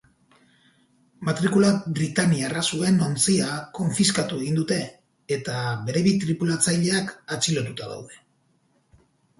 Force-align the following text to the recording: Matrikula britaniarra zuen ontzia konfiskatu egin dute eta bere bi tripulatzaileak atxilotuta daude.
Matrikula 1.27 1.69
britaniarra 1.99 2.63
zuen 2.71 2.97
ontzia 3.09 3.51
konfiskatu 3.81 4.41
egin 4.47 4.59
dute 4.61 4.79
eta 5.39 5.61
bere 5.91 6.05
bi 6.09 6.19
tripulatzaileak 6.27 7.17
atxilotuta 7.39 7.95
daude. 7.97 8.23